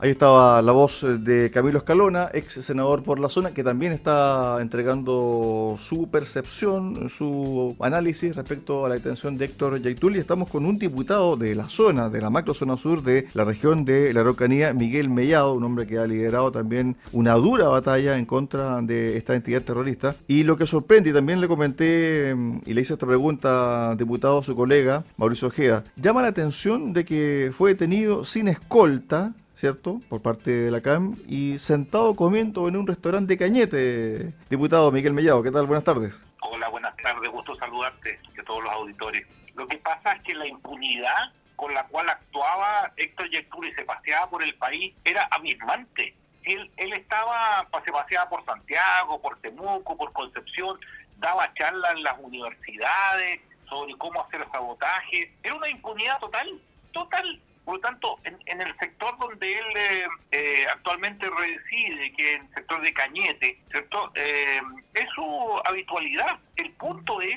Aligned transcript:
Ahí 0.00 0.10
estaba 0.10 0.62
la 0.62 0.70
voz 0.70 1.04
de 1.24 1.50
Camilo 1.50 1.78
Escalona, 1.78 2.30
ex 2.32 2.52
senador 2.64 3.02
por 3.02 3.18
la 3.18 3.28
zona, 3.28 3.52
que 3.52 3.64
también 3.64 3.90
está 3.90 4.58
entregando 4.60 5.74
su 5.76 6.08
percepción, 6.08 7.08
su 7.08 7.74
análisis 7.80 8.36
respecto 8.36 8.86
a 8.86 8.90
la 8.90 8.94
detención 8.94 9.36
de 9.36 9.46
Héctor 9.46 9.82
Yaitul. 9.82 10.14
Y 10.14 10.20
estamos 10.20 10.50
con 10.50 10.66
un 10.66 10.78
diputado 10.78 11.36
de 11.36 11.56
la 11.56 11.68
zona, 11.68 12.10
de 12.10 12.20
la 12.20 12.30
macro 12.30 12.54
zona 12.54 12.76
sur 12.76 13.02
de 13.02 13.26
la 13.34 13.44
región 13.44 13.84
de 13.84 14.14
la 14.14 14.20
Araucanía, 14.20 14.72
Miguel 14.72 15.10
Mellado, 15.10 15.54
un 15.54 15.64
hombre 15.64 15.88
que 15.88 15.98
ha 15.98 16.06
liderado 16.06 16.52
también 16.52 16.96
una 17.12 17.34
dura 17.34 17.66
batalla 17.66 18.18
en 18.18 18.24
contra 18.24 18.80
de 18.80 19.16
esta 19.16 19.34
entidad 19.34 19.62
terrorista. 19.62 20.14
Y 20.28 20.44
lo 20.44 20.56
que 20.56 20.68
sorprende, 20.68 21.10
y 21.10 21.12
también 21.12 21.40
le 21.40 21.48
comenté 21.48 22.36
y 22.64 22.72
le 22.72 22.80
hice 22.80 22.92
esta 22.92 23.06
pregunta, 23.06 23.96
diputado, 23.96 24.38
a 24.38 24.42
su 24.44 24.54
colega 24.54 25.02
Mauricio 25.16 25.48
Ojeda, 25.48 25.82
llama 25.96 26.22
la 26.22 26.28
atención 26.28 26.92
de 26.92 27.04
que 27.04 27.50
fue 27.52 27.70
detenido 27.70 28.24
sin 28.24 28.46
escolta 28.46 29.34
¿cierto? 29.58 30.00
Por 30.08 30.22
parte 30.22 30.52
de 30.52 30.70
la 30.70 30.80
CAM 30.80 31.16
y 31.26 31.58
sentado 31.58 32.14
comiendo 32.14 32.68
en 32.68 32.76
un 32.76 32.86
restaurante 32.86 33.36
Cañete. 33.36 34.32
Diputado 34.48 34.92
Miguel 34.92 35.14
Mellado, 35.14 35.42
¿qué 35.42 35.50
tal? 35.50 35.66
Buenas 35.66 35.82
tardes. 35.82 36.22
Hola, 36.40 36.68
buenas 36.68 36.96
tardes, 36.96 37.28
gusto 37.28 37.56
saludarte 37.56 38.20
y 38.36 38.40
a 38.40 38.44
todos 38.44 38.62
los 38.62 38.72
auditores. 38.72 39.26
Lo 39.56 39.66
que 39.66 39.78
pasa 39.78 40.12
es 40.12 40.22
que 40.22 40.34
la 40.36 40.46
impunidad 40.46 41.32
con 41.56 41.74
la 41.74 41.84
cual 41.88 42.08
actuaba 42.08 42.92
Héctor 42.96 43.30
Yectur 43.30 43.66
y 43.66 43.74
se 43.74 43.84
paseaba 43.84 44.30
por 44.30 44.44
el 44.44 44.54
país 44.54 44.94
era 45.04 45.24
abismante. 45.32 46.14
Él, 46.44 46.70
él 46.76 46.92
estaba, 46.92 47.66
se 47.84 47.90
paseaba 47.90 48.30
por 48.30 48.44
Santiago, 48.44 49.20
por 49.20 49.40
Temuco, 49.40 49.96
por 49.96 50.12
Concepción, 50.12 50.78
daba 51.16 51.52
charlas 51.54 51.96
en 51.96 52.04
las 52.04 52.16
universidades 52.20 53.40
sobre 53.68 53.98
cómo 53.98 54.22
hacer 54.22 54.46
sabotaje. 54.52 55.34
Era 55.42 55.56
una 55.56 55.68
impunidad 55.68 56.20
total, 56.20 56.60
total. 56.92 57.40
Por 57.68 57.74
lo 57.74 57.80
tanto, 57.82 58.18
en, 58.24 58.62
el 58.62 58.78
sector 58.78 59.18
donde 59.18 59.58
él 59.58 59.66
eh, 59.76 60.06
eh, 60.30 60.66
actualmente 60.72 61.28
reside, 61.28 62.10
que 62.14 62.32
es 62.32 62.40
el 62.40 62.54
sector 62.54 62.80
de 62.80 62.94
Cañete, 62.94 63.60
¿cierto? 63.70 64.10
Eh, 64.14 64.62
es 64.94 65.06
su 65.14 65.60
habitualidad. 65.66 66.38
El 66.56 66.72
punto 66.72 67.20
es, 67.20 67.36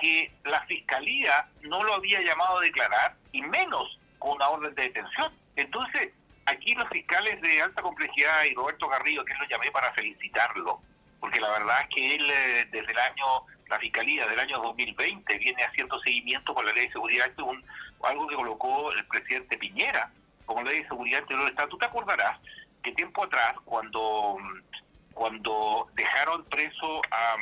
que 0.00 0.32
la 0.44 0.62
fiscalía 0.62 1.46
no 1.60 1.84
lo 1.84 1.92
había 1.92 2.22
llamado 2.22 2.56
a 2.56 2.62
declarar, 2.62 3.16
y 3.32 3.42
menos 3.42 3.98
con 4.18 4.36
una 4.36 4.48
orden 4.48 4.74
de 4.74 4.82
detención. 4.84 5.30
Entonces, 5.56 6.10
aquí 6.46 6.74
los 6.74 6.88
fiscales 6.88 7.38
de 7.42 7.60
alta 7.60 7.82
complejidad 7.82 8.44
y 8.50 8.54
Roberto 8.54 8.88
Garrido, 8.88 9.26
que 9.26 9.34
lo 9.34 9.44
llamé 9.44 9.70
para 9.72 9.92
felicitarlo, 9.92 10.80
porque 11.20 11.38
la 11.38 11.50
verdad 11.50 11.82
es 11.82 11.94
que 11.94 12.14
él 12.14 12.26
desde 12.70 12.92
el 12.92 12.98
año 12.98 13.26
la 13.68 13.78
Fiscalía 13.78 14.26
del 14.26 14.38
año 14.38 14.58
2020 14.58 15.38
viene 15.38 15.64
haciendo 15.64 15.98
seguimiento 16.00 16.54
con 16.54 16.64
la 16.64 16.72
Ley 16.72 16.86
de 16.86 16.92
Seguridad, 16.92 17.30
un, 17.40 17.64
algo 18.02 18.26
que 18.26 18.36
colocó 18.36 18.92
el 18.92 19.04
presidente 19.06 19.58
Piñera 19.58 20.10
como 20.44 20.62
Ley 20.62 20.82
de 20.82 20.88
Seguridad 20.88 21.20
Interior 21.20 21.44
del 21.44 21.52
Estado. 21.52 21.68
Tú 21.68 21.78
te 21.78 21.86
acordarás 21.86 22.38
que 22.82 22.92
tiempo 22.92 23.24
atrás, 23.24 23.56
cuando, 23.64 24.38
cuando 25.12 25.88
dejaron 25.94 26.44
preso 26.44 27.02
a, 27.10 27.36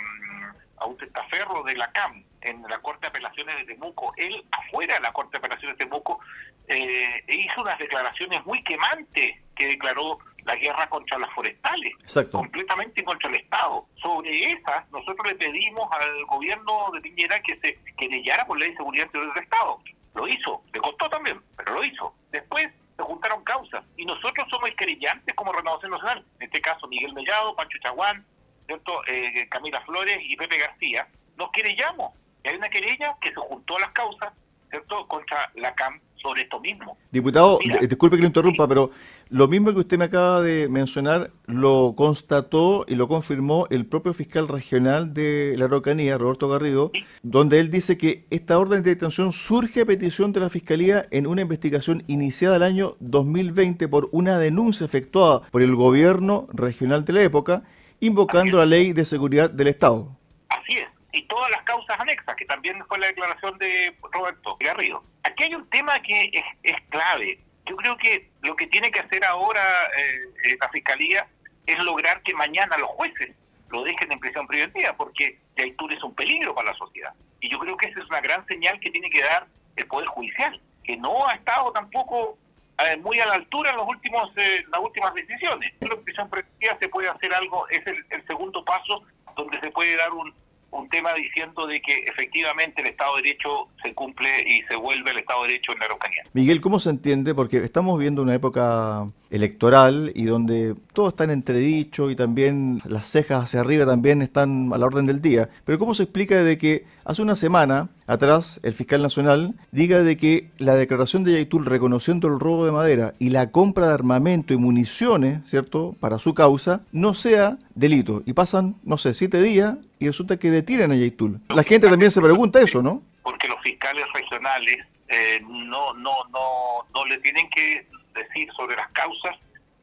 a 0.79 0.87
un 0.87 0.97
testaferro 0.97 1.63
de 1.65 1.77
la 1.77 1.93
CAM 1.93 2.25
en 2.41 2.63
la 2.63 2.79
Corte 2.79 3.03
de 3.03 3.09
Apelaciones 3.09 3.57
de 3.57 3.75
Temuco, 3.75 4.15
él 4.17 4.45
afuera 4.51 4.95
de 4.95 5.01
la 5.01 5.13
Corte 5.13 5.33
de 5.33 5.39
Apelaciones 5.39 5.79
de 5.79 5.85
Temuco 5.85 6.21
eh, 6.69 7.25
hizo 7.29 7.61
unas 7.61 7.79
declaraciones 7.79 8.45
muy 8.47 8.63
quemantes 8.63 9.39
que 9.55 9.67
declaró 9.67 10.19
la 10.45 10.57
guerra 10.57 10.89
contra 10.89 11.19
las 11.19 11.33
forestales, 11.33 11.93
completamente 12.31 13.03
contra 13.05 13.29
el 13.31 13.37
Estado. 13.37 13.87
Sobre 13.97 14.53
esas, 14.53 14.91
nosotros 14.91 15.27
le 15.27 15.35
pedimos 15.37 15.89
al 15.93 16.25
gobierno 16.27 16.91
de 16.93 17.01
Piñera 17.01 17.41
que 17.41 17.59
se 17.61 17.79
querellara 17.97 18.47
por 18.47 18.59
ley 18.59 18.71
de 18.71 18.77
seguridad 18.77 19.07
interior 19.07 19.35
del 19.35 19.45
Estado. 19.45 19.81
Lo 20.15 20.29
hizo, 20.29 20.63
le 20.73 20.81
costó 20.81 21.09
también, 21.09 21.41
pero 21.57 21.75
lo 21.75 21.85
hizo. 21.85 22.15
Después 22.31 22.69
se 22.97 23.03
juntaron 23.03 23.43
causas 23.43 23.85
y 23.97 24.05
nosotros 24.05 24.47
somos 24.51 24.71
querellantes 24.77 25.35
como 25.35 25.53
Renovación 25.53 25.91
Nacional. 25.91 26.25
En 26.39 26.47
este 26.47 26.61
caso, 26.61 26.87
Miguel 26.87 27.15
Mellado, 27.15 27.57
Pancho 27.57 27.79
Chaguán, 27.83 28.25
¿cierto? 28.67 29.03
Eh, 29.07 29.49
Camila 29.49 29.81
Flores 29.83 30.19
y 30.21 30.37
Pepe 30.37 30.59
García. 30.59 31.09
Nos 31.37 31.51
querellamos. 31.51 32.13
Y 32.45 32.49
hay 32.49 32.57
una 32.57 32.69
querella 32.69 33.17
que 33.21 33.31
se 33.31 33.37
juntó 33.37 33.77
a 33.79 33.81
las 33.81 33.91
causas, 33.91 34.33
¿cierto? 34.71 35.09
Contra 35.09 35.51
la 35.55 35.75
CAM 35.75 36.01
sobre 36.25 36.43
esto 36.43 36.59
mismo. 36.59 36.97
Diputado, 37.13 37.59
disculpe 37.83 38.17
que 38.17 38.23
lo 38.23 38.29
interrumpa, 38.29 38.67
pero 38.67 38.91
lo 39.29 39.47
mismo 39.47 39.73
que 39.73 39.81
usted 39.81 39.99
me 39.99 40.07
acaba 40.07 40.41
de 40.41 40.69
mencionar 40.71 41.31
lo 41.47 41.95
constató 41.95 42.87
y 42.89 42.95
lo 42.95 43.09
confirmó 43.09 43.67
el 43.71 43.85
propio 43.85 44.15
fiscal 44.15 44.49
regional 44.49 45.13
de 45.13 45.55
la 45.59 45.67
Araucanía, 45.67 46.17
Roberto 46.17 46.49
Garrido, 46.49 46.93
donde 47.23 47.61
él 47.61 47.71
dice 47.71 47.99
que 47.99 48.25
esta 48.31 48.59
orden 48.59 48.83
de 48.83 48.95
detención 48.95 49.33
surge 49.33 49.83
a 49.83 49.87
petición 49.87 50.33
de 50.33 50.41
la 50.41 50.49
Fiscalía 50.49 51.07
en 51.11 51.27
una 51.27 51.43
investigación 51.43 52.05
iniciada 52.07 52.57
el 52.57 52.63
año 52.63 52.97
2020 53.01 53.87
por 53.89 54.09
una 54.11 54.39
denuncia 54.39 54.87
efectuada 54.87 55.43
por 55.51 55.61
el 55.61 55.75
gobierno 55.75 56.47
regional 56.55 57.05
de 57.05 57.13
la 57.13 57.23
época, 57.23 57.65
invocando 58.01 58.57
la 58.57 58.67
ley 58.67 58.95
de 58.95 59.05
seguridad 59.05 59.51
del 59.51 59.69
Estado. 59.69 60.17
Así 60.49 60.79
es 60.79 60.94
y 61.15 61.23
todas 61.23 61.49
las 61.51 61.63
causas 61.63 61.99
anexas, 62.01 62.35
que 62.35 62.45
también 62.45 62.85
fue 62.87 62.99
la 62.99 63.07
declaración 63.07 63.57
de 63.59 63.97
Roberto 64.13 64.57
Garrido. 64.59 65.05
Aquí 65.23 65.45
hay 65.45 65.55
un 65.55 65.69
tema 65.71 66.01
que 66.03 66.31
es, 66.63 66.75
clave. 66.89 67.39
Yo 67.67 67.77
creo 67.77 67.97
que 67.97 68.31
lo 68.43 68.57
que 68.57 68.67
tiene 68.67 68.91
que 68.91 69.01
hacer 69.01 69.25
ahora 69.25 69.63
eh, 69.97 70.57
la 70.61 70.69
Fiscalía 70.71 71.27
es 71.67 71.79
lograr 71.79 72.21
que 72.23 72.35
mañana 72.35 72.77
los 72.77 72.91
jueces 72.91 73.31
lo 73.71 73.85
dejen 73.85 74.11
en 74.11 74.19
prisión 74.19 74.47
preventiva, 74.47 74.93
porque 74.97 75.39
Yaitur 75.57 75.93
es 75.93 76.03
un 76.03 76.15
peligro 76.15 76.55
para 76.55 76.73
la 76.73 76.77
sociedad. 76.77 77.15
Y 77.41 77.49
yo 77.49 77.59
creo 77.61 77.77
que 77.77 77.87
esa 77.87 78.01
es 78.01 78.07
una 78.07 78.21
gran 78.21 78.45
señal 78.47 78.79
que 78.81 78.91
tiene 78.91 79.09
que 79.09 79.23
dar 79.23 79.47
el 79.77 79.87
Poder 79.87 80.09
Judicial, 80.09 80.61
que 80.83 80.97
no 80.97 81.27
ha 81.29 81.35
estado 81.35 81.73
tampoco 81.73 82.37
eh, 82.79 82.97
muy 82.97 83.21
a 83.21 83.27
la 83.27 83.35
altura 83.35 83.71
en 83.71 83.77
los 83.77 83.89
últimos 83.89 84.31
eh, 84.37 84.65
las 84.69 84.81
últimas 84.81 85.15
decisiones. 85.15 85.73
En 85.81 86.05
prisión 86.05 86.29
preventiva 86.29 86.77
se 86.81 86.89
puede 86.89 87.09
hacer 87.09 87.33
algo, 87.33 87.69
es 87.69 87.87
el 87.87 88.27
segundo 88.27 88.65
paso 88.65 89.05
donde 89.37 89.61
se 89.61 89.71
puede 89.71 89.97
dar 89.97 90.13
un, 90.13 90.33
un 90.75 90.89
tema 90.89 91.15
diciendo 91.15 91.67
de 91.67 91.81
que 91.81 92.05
efectivamente 92.07 92.83
el 92.83 92.89
Estado 92.89 93.17
de 93.17 93.23
Derecho 93.23 93.69
se 93.83 93.95
cumple 93.95 94.29
y 94.43 94.63
se 94.63 94.77
vuelve 94.77 95.13
el 95.13 95.19
Estado 95.19 95.43
de 95.43 95.49
Derecho 95.49 95.73
en 95.73 95.79
la 95.79 95.85
Araucanía. 95.87 96.23
Miguel, 96.33 96.61
¿cómo 96.61 96.81
se 96.81 96.91
entiende? 96.91 97.35
Porque 97.35 97.59
estamos 97.59 97.99
viendo 97.99 98.23
una 98.23 98.35
época 98.35 99.09
electoral 99.35 100.13
y 100.15 100.25
donde 100.25 100.75
todo 100.93 101.09
está 101.09 101.25
en 101.25 101.31
entredicho 101.31 102.09
y 102.11 102.17
también 102.17 102.81
las 102.85 103.09
cejas 103.09 103.43
hacia 103.43 103.61
arriba 103.61 103.85
también 103.85 104.23
están 104.23 104.71
a 104.73 104.79
la 104.79 104.87
orden 104.87 105.07
del 105.07 105.21
día. 105.21 105.51
Pero 105.65 105.79
¿cómo 105.79 105.95
se 105.95 106.05
explica 106.05 106.43
de 106.45 106.57
que 106.57 106.85
hace 107.05 107.21
una 107.21 107.35
semana 107.35 107.89
atrás 108.07 108.61
el 108.63 108.75
fiscal 108.75 109.03
nacional 109.03 109.55
diga 109.73 110.05
de 110.05 110.17
que 110.17 110.51
la 110.59 110.77
declaración 110.77 111.25
de 111.25 111.33
Yaitul 111.33 111.67
reconociendo 111.67 112.29
el 112.29 112.39
robo 112.39 112.65
de 112.65 112.71
madera 112.71 113.15
y 113.19 113.31
la 113.31 113.51
compra 113.51 113.89
de 113.89 113.95
armamento 113.95 114.55
y 114.55 114.57
municiones, 114.57 115.41
¿cierto?, 115.45 115.97
para 115.99 116.21
su 116.21 116.33
causa, 116.33 116.83
no 116.93 117.13
sea 117.13 117.59
delito. 117.75 118.23
Y 118.27 118.35
pasan, 118.35 118.77
no 118.85 118.99
sé, 118.99 119.15
siete 119.15 119.43
días 119.43 119.77
y 119.99 120.07
resulta 120.07 120.37
que 120.37 120.53
detienen 120.53 120.93
a 120.93 120.97
Yaitul. 120.97 121.41
La 121.49 121.65
gente 121.65 121.89
también 121.89 122.13
se 122.13 122.21
pregunta 122.21 122.61
eso, 122.61 122.83
¿no? 122.83 123.03
Porque 123.25 123.49
los 123.49 123.61
fiscales 123.63 124.05
regionales 124.15 124.79
eh, 125.09 125.41
no, 125.49 125.93
no, 125.95 126.13
no, 126.31 126.87
no 126.95 127.07
le 127.07 127.19
tienen 127.19 127.49
que 127.51 127.87
decir 128.15 128.49
sobre 128.57 128.77
las 128.77 128.89
causas 128.93 129.37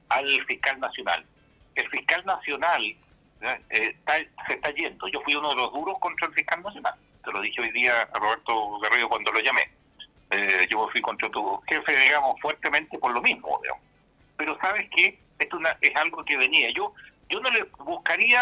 al 0.09 0.45
fiscal 0.45 0.79
nacional. 0.79 1.25
El 1.75 1.89
fiscal 1.89 2.25
nacional 2.25 2.95
eh, 3.69 3.95
se 4.47 4.53
está 4.53 4.71
yendo. 4.71 5.07
Yo 5.07 5.21
fui 5.21 5.35
uno 5.35 5.49
de 5.49 5.55
los 5.55 5.73
duros 5.73 5.97
contra 5.99 6.27
el 6.27 6.33
fiscal 6.33 6.61
nacional. 6.61 6.93
Te 7.23 7.31
lo 7.31 7.41
dije 7.41 7.61
hoy 7.61 7.71
día 7.71 8.09
a 8.13 8.19
Roberto 8.19 8.79
Guerrero 8.79 9.09
cuando 9.09 9.31
lo 9.31 9.39
llamé. 9.39 9.69
Eh, 10.31 10.67
yo 10.69 10.87
fui 10.91 11.01
contra 11.01 11.29
tu 11.29 11.61
jefe, 11.67 11.95
digamos, 11.95 12.39
fuertemente 12.41 12.97
por 12.97 13.11
lo 13.13 13.21
mismo. 13.21 13.59
Digamos. 13.61 13.83
Pero 14.37 14.57
sabes 14.59 14.89
que 14.89 15.19
esto 15.37 15.59
es 15.81 15.95
algo 15.95 16.23
que 16.25 16.37
venía. 16.37 16.71
Yo 16.71 16.93
yo 17.31 17.39
no 17.39 17.49
le 17.49 17.63
buscaría 17.79 18.41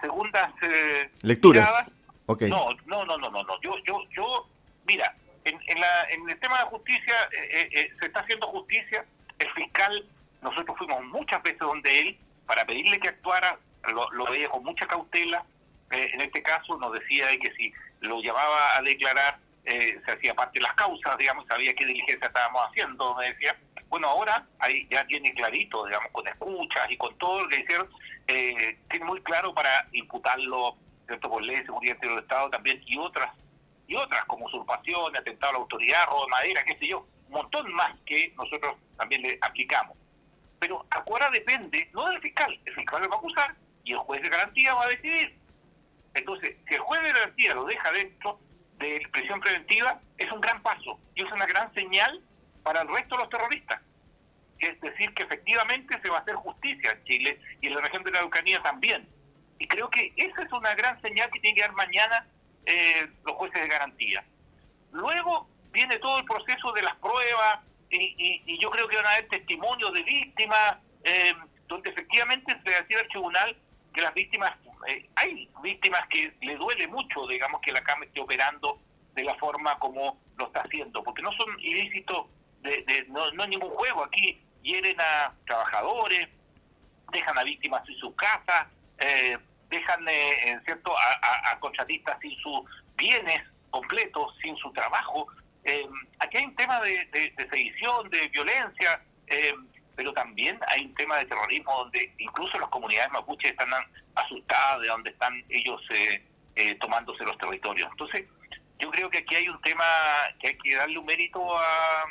segundas 0.00 0.52
eh, 0.62 1.10
lecturas. 1.22 1.86
Okay. 2.26 2.48
No, 2.48 2.68
no, 2.86 3.04
no, 3.04 3.16
no, 3.16 3.30
no, 3.30 3.60
Yo, 3.60 3.74
yo, 3.84 3.98
yo, 4.14 4.46
mira, 4.86 5.12
en, 5.44 5.58
en, 5.66 5.80
la, 5.80 6.04
en 6.10 6.28
el 6.28 6.38
tema 6.38 6.58
de 6.58 6.64
justicia 6.64 7.14
eh, 7.32 7.68
eh, 7.72 7.90
se 7.98 8.06
está 8.06 8.20
haciendo 8.20 8.46
justicia. 8.48 9.04
El 9.38 9.50
fiscal, 9.52 10.06
nosotros 10.42 10.76
fuimos 10.76 11.02
muchas 11.04 11.42
veces 11.42 11.60
donde 11.60 11.98
él 12.00 12.18
para 12.46 12.64
pedirle 12.64 12.98
que 12.98 13.08
actuara, 13.08 13.58
lo, 13.92 14.10
lo 14.10 14.24
veía 14.30 14.48
con 14.48 14.64
mucha 14.64 14.86
cautela. 14.86 15.44
en 15.90 16.20
este 16.20 16.42
caso 16.42 16.76
nos 16.78 16.92
decía 16.92 17.28
de 17.28 17.38
que 17.38 17.52
si 17.52 17.72
lo 18.00 18.20
llevaba 18.20 18.76
a 18.76 18.82
declarar 18.82 19.38
se 19.64 20.10
hacía 20.10 20.34
parte 20.34 20.58
de 20.58 20.64
las 20.64 20.74
causas, 20.74 21.16
digamos, 21.18 21.46
sabía 21.46 21.74
qué 21.74 21.84
diligencia 21.86 22.26
estábamos 22.26 22.68
haciendo, 22.68 23.14
me 23.14 23.26
decía. 23.26 23.56
Bueno, 23.88 24.08
ahora 24.08 24.44
ahí 24.58 24.86
ya 24.90 25.04
tiene 25.06 25.32
clarito, 25.34 25.84
digamos, 25.86 26.10
con 26.12 26.26
escuchas 26.26 26.90
y 26.90 26.96
con 26.96 27.16
todo 27.18 27.42
lo 27.42 27.48
que 27.48 27.60
hicieron, 27.60 27.88
eh, 28.28 28.78
tiene 28.88 29.04
muy 29.04 29.20
claro 29.22 29.52
para 29.52 29.88
imputarlo 29.92 30.76
¿cierto? 31.06 31.28
por 31.28 31.42
ley 31.42 31.56
de 31.56 31.64
seguridad 31.64 31.96
del 31.98 32.18
Estado 32.18 32.50
también 32.50 32.80
y 32.86 32.96
otras, 32.96 33.30
y 33.90 33.96
otras 33.96 34.24
como 34.26 34.46
usurpación, 34.46 35.16
atentado 35.16 35.50
a 35.50 35.52
la 35.54 35.58
autoridad, 35.58 36.06
robo 36.06 36.24
de 36.24 36.30
madera, 36.30 36.64
qué 36.64 36.78
sé 36.78 36.86
yo, 36.86 37.04
un 37.26 37.32
montón 37.32 37.72
más 37.74 37.92
que 38.06 38.32
nosotros 38.36 38.76
también 38.96 39.20
le 39.20 39.36
aplicamos. 39.40 39.98
Pero 40.60 40.86
ahora 40.90 41.28
depende, 41.30 41.90
no 41.92 42.08
del 42.08 42.20
fiscal, 42.20 42.56
el 42.64 42.74
fiscal 42.76 43.02
lo 43.02 43.08
va 43.08 43.16
a 43.16 43.18
acusar 43.18 43.56
y 43.82 43.90
el 43.90 43.98
juez 43.98 44.22
de 44.22 44.28
garantía 44.28 44.74
va 44.74 44.84
a 44.84 44.88
decidir. 44.88 45.36
Entonces, 46.14 46.56
si 46.68 46.74
el 46.74 46.80
juez 46.80 47.02
de 47.02 47.12
garantía 47.12 47.54
lo 47.54 47.64
deja 47.64 47.90
dentro 47.90 48.38
de 48.78 49.02
prisión 49.10 49.40
preventiva, 49.40 50.00
es 50.18 50.30
un 50.30 50.40
gran 50.40 50.62
paso 50.62 51.00
y 51.16 51.24
es 51.24 51.32
una 51.32 51.46
gran 51.46 51.74
señal 51.74 52.22
para 52.62 52.82
el 52.82 52.88
resto 52.88 53.16
de 53.16 53.22
los 53.22 53.30
terroristas. 53.30 53.80
es 54.60 54.80
decir 54.80 55.12
que 55.14 55.24
efectivamente 55.24 55.98
se 56.00 56.10
va 56.10 56.18
a 56.18 56.20
hacer 56.20 56.36
justicia 56.36 56.92
en 56.92 57.04
Chile 57.04 57.40
y 57.60 57.66
en 57.66 57.74
la 57.74 57.80
región 57.80 58.04
de 58.04 58.12
la 58.12 58.18
Araucanía 58.18 58.62
también. 58.62 59.08
Y 59.58 59.66
creo 59.66 59.90
que 59.90 60.12
esa 60.16 60.42
es 60.42 60.52
una 60.52 60.76
gran 60.76 61.00
señal 61.02 61.28
que 61.32 61.40
tiene 61.40 61.56
que 61.56 61.62
dar 61.62 61.72
mañana 61.72 62.24
eh, 62.66 63.08
los 63.24 63.36
jueces 63.36 63.62
de 63.62 63.68
garantía. 63.68 64.24
Luego 64.92 65.48
viene 65.72 65.98
todo 65.98 66.18
el 66.18 66.24
proceso 66.24 66.72
de 66.72 66.82
las 66.82 66.96
pruebas 66.96 67.60
y, 67.90 68.58
yo 68.58 68.70
creo 68.70 68.86
que 68.88 68.96
van 68.96 69.06
a 69.06 69.12
haber 69.12 69.28
testimonios 69.28 69.92
de 69.92 70.02
víctimas, 70.02 70.76
eh, 71.04 71.34
donde 71.66 71.90
efectivamente 71.90 72.56
se 72.62 72.70
decía 72.70 73.00
al 73.00 73.08
tribunal 73.08 73.56
que 73.92 74.02
las 74.02 74.14
víctimas, 74.14 74.52
eh, 74.86 75.08
hay 75.16 75.48
víctimas 75.62 76.06
que 76.08 76.32
le 76.42 76.56
duele 76.56 76.86
mucho, 76.86 77.26
digamos, 77.26 77.60
que 77.60 77.72
la 77.72 77.82
CAM 77.82 78.02
esté 78.04 78.20
operando 78.20 78.78
de 79.14 79.24
la 79.24 79.34
forma 79.36 79.78
como 79.78 80.20
lo 80.36 80.46
está 80.46 80.60
haciendo, 80.60 81.02
porque 81.02 81.22
no 81.22 81.32
son 81.32 81.58
ilícitos, 81.58 82.26
de, 82.62 83.06
no, 83.08 83.30
no 83.32 83.42
hay 83.42 83.48
ningún 83.48 83.70
juego, 83.70 84.04
aquí 84.04 84.40
hieren 84.62 85.00
a 85.00 85.34
trabajadores, 85.46 86.28
dejan 87.12 87.38
a 87.38 87.42
víctimas 87.42 87.88
en 87.88 87.94
sus 87.96 88.14
casas, 88.14 88.68
eh, 88.98 89.38
dejan, 89.70 90.06
eh, 90.08 90.60
¿cierto?, 90.64 90.92
a, 90.98 91.58
contratistas 91.60 92.18
sin 92.20 92.36
sus 92.40 92.60
bienes 92.96 93.40
completos, 93.70 94.36
sin 94.42 94.56
su 94.56 94.70
trabajo. 94.72 95.28
Eh, 95.64 95.86
aquí 96.18 96.38
hay 96.38 96.44
un 96.44 96.56
tema 96.56 96.80
de, 96.80 97.06
de, 97.06 97.48
sedición, 97.48 98.10
de 98.10 98.28
violencia, 98.28 99.00
eh, 99.28 99.54
pero 99.94 100.12
también 100.12 100.58
hay 100.66 100.86
un 100.86 100.94
tema 100.94 101.18
de 101.18 101.26
terrorismo 101.26 101.72
donde 101.76 102.12
incluso 102.18 102.58
las 102.58 102.68
comunidades 102.70 103.10
mapuches 103.12 103.52
están 103.52 103.70
asustadas 104.14 104.80
de 104.80 104.88
donde 104.88 105.10
están 105.10 105.44
ellos 105.48 105.80
tomándose 106.80 107.24
los 107.24 107.38
territorios. 107.38 107.88
Entonces, 107.92 108.26
yo 108.78 108.90
creo 108.90 109.08
que 109.08 109.18
aquí 109.18 109.34
hay 109.34 109.48
un 109.48 109.60
tema 109.62 109.84
que 110.38 110.48
hay 110.48 110.58
que 110.58 110.74
darle 110.74 110.98
un 110.98 111.06
mérito 111.06 111.56
a, 111.56 112.04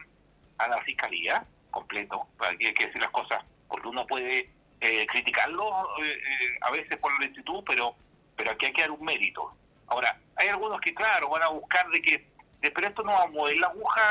a 0.59 0.67
la 0.67 0.81
fiscalía 0.83 1.45
completo, 1.71 2.27
hay 2.39 2.57
que 2.57 2.85
decir 2.85 3.01
las 3.01 3.11
cosas, 3.11 3.43
porque 3.67 3.87
uno 3.87 4.05
puede 4.07 4.49
eh, 4.81 5.05
criticarlo 5.07 5.89
eh, 6.03 6.13
eh, 6.13 6.57
a 6.61 6.71
veces 6.71 6.97
por 6.97 7.11
la 7.13 7.19
lentitud, 7.19 7.63
pero 7.65 7.95
pero 8.39 8.51
aquí 8.51 8.67
hay 8.67 8.73
que 8.73 8.81
dar 8.81 8.91
un 8.91 9.03
mérito. 9.03 9.51
Ahora, 9.87 10.17
hay 10.37 10.47
algunos 10.47 10.79
que, 10.79 10.93
claro, 10.93 11.27
van 11.29 11.43
a 11.43 11.49
buscar 11.49 11.89
de 11.89 12.01
que, 12.01 12.25
pero 12.61 12.87
esto 12.87 13.03
no 13.03 13.11
va 13.11 13.23
a 13.23 13.27
mover 13.27 13.57
la 13.57 13.67
aguja 13.67 14.01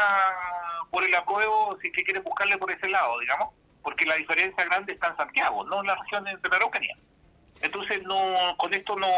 por 0.91 1.03
el 1.03 1.15
apruebo 1.15 1.79
si 1.81 1.91
que 1.91 2.05
quieren 2.05 2.23
buscarle 2.23 2.59
por 2.59 2.71
ese 2.71 2.89
lado, 2.89 3.19
digamos, 3.21 3.55
porque 3.83 4.05
la 4.05 4.17
diferencia 4.17 4.67
grande 4.67 4.93
está 4.93 5.09
en 5.09 5.17
Santiago, 5.17 5.65
no 5.65 5.81
en 5.81 5.87
la 5.87 5.95
región 5.95 6.25
de 6.25 6.33
la 6.33 6.57
Araucanía. 6.57 6.95
Entonces, 7.63 8.03
no 8.03 8.55
con 8.59 8.75
esto 8.75 8.97
no, 8.97 9.09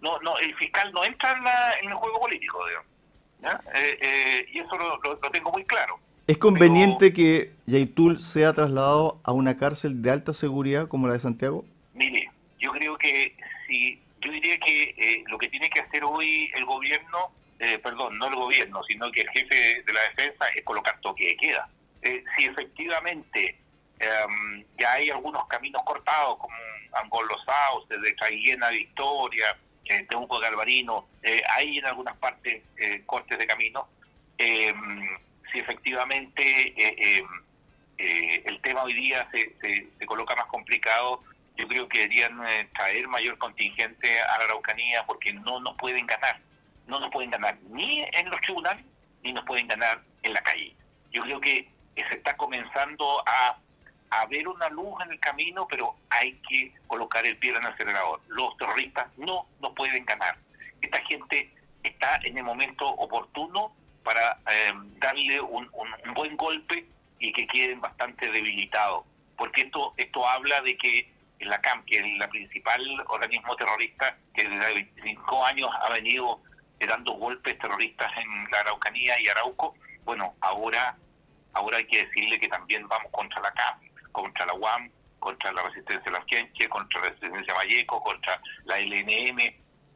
no, 0.00 0.18
no 0.20 0.38
el 0.38 0.54
fiscal 0.56 0.90
no 0.92 1.04
entra 1.04 1.32
en, 1.32 1.84
en 1.84 1.90
el 1.90 1.96
juego 1.96 2.20
político, 2.20 2.66
digamos. 2.66 3.66
Eh, 3.74 4.46
y 4.52 4.58
eso 4.60 4.74
lo 4.78 5.30
tengo 5.30 5.52
muy 5.52 5.66
claro. 5.66 6.00
¿Es 6.30 6.38
conveniente 6.38 7.12
que 7.12 7.50
Yaitul 7.66 8.20
sea 8.20 8.52
trasladado 8.52 9.20
a 9.24 9.32
una 9.32 9.56
cárcel 9.56 10.00
de 10.00 10.12
alta 10.12 10.32
seguridad 10.32 10.86
como 10.86 11.08
la 11.08 11.14
de 11.14 11.18
Santiago? 11.18 11.64
Mire, 11.92 12.30
yo 12.56 12.70
creo 12.70 12.96
que 12.98 13.34
si, 13.66 14.00
yo 14.20 14.30
diría 14.30 14.56
que 14.60 14.94
eh, 14.96 15.24
lo 15.26 15.38
que 15.38 15.48
tiene 15.48 15.68
que 15.68 15.80
hacer 15.80 16.04
hoy 16.04 16.48
el 16.54 16.64
gobierno, 16.66 17.32
eh, 17.58 17.78
perdón, 17.78 18.16
no 18.16 18.28
el 18.28 18.36
gobierno, 18.36 18.80
sino 18.84 19.10
que 19.10 19.22
el 19.22 19.30
jefe 19.30 19.82
de 19.82 19.92
la 19.92 20.02
defensa 20.02 20.46
es 20.54 20.62
colocar 20.62 21.00
toque 21.00 21.26
de 21.26 21.36
queda. 21.36 21.68
Eh, 22.02 22.22
si 22.38 22.44
efectivamente 22.44 23.58
em, 23.98 24.64
ya 24.78 24.92
hay 24.92 25.10
algunos 25.10 25.48
caminos 25.48 25.82
cortados, 25.84 26.38
como 26.38 26.54
Angolo 26.92 27.34
Sauce, 27.44 27.98
de 27.98 28.12
Traiguena 28.12 28.70
Victoria, 28.70 29.56
eh, 29.84 30.06
Temuco 30.08 30.38
Galvarino, 30.38 31.08
hay 31.56 31.78
en 31.78 31.86
algunas 31.86 32.16
partes 32.18 32.62
cortes 33.04 33.36
de 33.36 33.48
camino, 33.48 33.88
em, 34.38 35.08
si 35.52 35.58
efectivamente 35.58 36.42
eh, 36.42 36.96
eh, 36.98 37.24
eh, 37.98 38.42
el 38.46 38.60
tema 38.62 38.82
hoy 38.82 38.94
día 38.94 39.28
se, 39.30 39.54
se, 39.60 40.06
coloca 40.06 40.34
más 40.34 40.46
complicado, 40.46 41.22
yo 41.56 41.68
creo 41.68 41.88
que 41.88 42.00
deberían 42.00 42.38
traer 42.74 43.06
mayor 43.08 43.36
contingente 43.38 44.20
a 44.20 44.38
la 44.38 44.44
Araucanía 44.44 45.04
porque 45.06 45.32
no 45.32 45.60
nos 45.60 45.76
pueden 45.76 46.06
ganar. 46.06 46.40
No 46.86 46.98
nos 46.98 47.10
pueden 47.10 47.30
ganar 47.30 47.58
ni 47.68 48.02
en 48.12 48.30
los 48.30 48.40
tribunales 48.40 48.84
ni 49.22 49.32
nos 49.32 49.44
pueden 49.44 49.68
ganar 49.68 50.00
en 50.22 50.32
la 50.32 50.42
calle. 50.42 50.74
Yo 51.12 51.22
creo 51.22 51.40
que 51.40 51.68
se 51.94 52.14
está 52.14 52.36
comenzando 52.36 53.22
a, 53.28 53.58
a 54.10 54.26
ver 54.26 54.48
una 54.48 54.70
luz 54.70 54.94
en 55.04 55.12
el 55.12 55.20
camino, 55.20 55.66
pero 55.68 55.94
hay 56.08 56.40
que 56.48 56.72
colocar 56.86 57.26
el 57.26 57.36
pie 57.36 57.50
en 57.50 57.56
el 57.56 57.66
acelerador. 57.66 58.20
Los 58.28 58.56
terroristas 58.56 59.06
no 59.18 59.46
nos 59.60 59.74
pueden 59.74 60.04
ganar. 60.06 60.38
Esta 60.80 61.02
gente 61.02 61.52
está 61.82 62.16
en 62.22 62.38
el 62.38 62.44
momento 62.44 62.88
oportuno 62.88 63.74
para 64.02 64.38
eh, 64.50 64.72
darle 64.98 65.40
un, 65.40 65.68
buen 66.14 66.36
golpe 66.36 66.86
y 67.18 67.32
que 67.32 67.46
queden 67.46 67.80
bastante 67.80 68.30
debilitados. 68.30 69.04
Porque 69.36 69.62
esto, 69.62 69.94
esto 69.96 70.26
habla 70.26 70.60
de 70.62 70.76
que 70.76 71.10
la 71.40 71.60
CAM, 71.60 71.84
que 71.84 71.98
es 71.98 72.18
la 72.18 72.28
principal 72.28 72.82
organismo 73.08 73.56
terrorista 73.56 74.16
que 74.34 74.46
desde 74.46 74.74
25 74.74 75.46
años 75.46 75.70
ha 75.80 75.90
venido 75.90 76.40
dando 76.86 77.12
golpes 77.12 77.58
terroristas 77.58 78.10
en 78.16 78.50
la 78.50 78.60
Araucanía 78.60 79.20
y 79.20 79.28
Arauco, 79.28 79.74
bueno, 80.04 80.34
ahora, 80.40 80.96
ahora 81.52 81.78
hay 81.78 81.84
que 81.86 82.04
decirle 82.04 82.40
que 82.40 82.48
también 82.48 82.86
vamos 82.88 83.10
contra 83.12 83.40
la 83.40 83.52
CAM, 83.52 83.80
contra 84.12 84.46
la 84.46 84.54
UAM, 84.54 84.90
contra 85.18 85.52
la 85.52 85.62
resistencia 85.62 86.04
de 86.04 86.18
las 86.18 86.24
Quenche, 86.24 86.68
contra 86.68 87.00
la 87.00 87.10
resistencia 87.10 87.54
Valleco, 87.54 88.02
contra 88.02 88.40
la 88.64 88.78
LNM, 88.78 89.38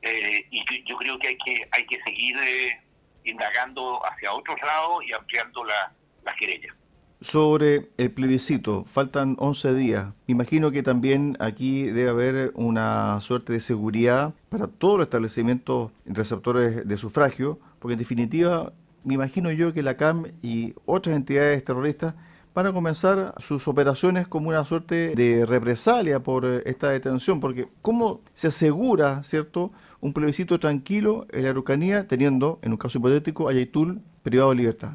eh, 0.02 0.46
y 0.50 0.84
yo 0.84 0.96
creo 0.98 1.18
que 1.18 1.28
hay 1.28 1.38
que 1.38 1.66
hay 1.72 1.86
que 1.86 2.02
seguir 2.02 2.36
eh, 2.38 2.80
indagando 3.24 4.00
hacia 4.06 4.32
otros 4.32 4.60
lados 4.62 5.04
y 5.06 5.12
ampliando 5.12 5.64
la, 5.64 5.92
la 6.24 6.34
querella. 6.36 6.74
Sobre 7.20 7.90
el 7.96 8.12
plebiscito, 8.12 8.84
faltan 8.84 9.36
11 9.38 9.74
días. 9.74 10.06
Imagino 10.26 10.70
que 10.70 10.82
también 10.82 11.36
aquí 11.40 11.84
debe 11.84 12.10
haber 12.10 12.52
una 12.54 13.18
suerte 13.22 13.54
de 13.54 13.60
seguridad 13.60 14.34
para 14.50 14.66
todos 14.66 14.98
los 14.98 15.06
establecimientos 15.06 15.90
receptores 16.04 16.86
de 16.86 16.96
sufragio, 16.98 17.58
porque 17.78 17.94
en 17.94 18.00
definitiva 18.00 18.72
me 19.04 19.14
imagino 19.14 19.52
yo 19.52 19.72
que 19.72 19.82
la 19.82 19.96
CAM 19.96 20.32
y 20.42 20.74
otras 20.86 21.16
entidades 21.16 21.64
terroristas 21.64 22.14
van 22.54 22.68
a 22.68 22.72
comenzar 22.72 23.34
sus 23.38 23.66
operaciones 23.66 24.28
como 24.28 24.48
una 24.48 24.64
suerte 24.64 25.14
de 25.16 25.44
represalia 25.44 26.20
por 26.20 26.44
esta 26.64 26.90
detención, 26.90 27.40
porque 27.40 27.66
¿cómo 27.82 28.20
se 28.32 28.48
asegura, 28.48 29.24
cierto, 29.24 29.72
un 30.00 30.12
plebiscito 30.12 30.60
tranquilo 30.60 31.26
en 31.32 31.42
la 31.42 31.50
Araucanía, 31.50 32.06
teniendo, 32.06 32.60
en 32.62 32.70
un 32.70 32.78
caso 32.78 32.98
hipotético, 32.98 33.48
a 33.48 33.52
Yaitul 33.52 34.00
privado 34.22 34.50
de 34.50 34.56
libertad? 34.56 34.92